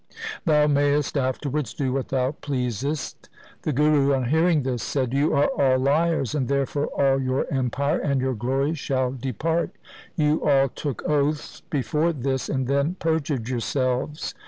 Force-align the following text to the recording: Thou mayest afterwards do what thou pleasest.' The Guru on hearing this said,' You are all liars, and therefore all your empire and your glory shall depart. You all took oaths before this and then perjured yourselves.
Thou 0.45 0.65
mayest 0.65 1.15
afterwards 1.15 1.75
do 1.75 1.93
what 1.93 2.07
thou 2.07 2.31
pleasest.' 2.31 3.29
The 3.61 3.71
Guru 3.71 4.15
on 4.15 4.29
hearing 4.29 4.63
this 4.63 4.81
said,' 4.81 5.13
You 5.13 5.35
are 5.35 5.45
all 5.49 5.77
liars, 5.77 6.33
and 6.33 6.47
therefore 6.47 6.87
all 6.87 7.21
your 7.21 7.45
empire 7.53 7.99
and 7.99 8.19
your 8.19 8.33
glory 8.33 8.73
shall 8.73 9.11
depart. 9.11 9.69
You 10.15 10.43
all 10.43 10.69
took 10.69 11.07
oaths 11.07 11.61
before 11.69 12.13
this 12.13 12.49
and 12.49 12.65
then 12.65 12.95
perjured 12.97 13.47
yourselves. 13.47 14.33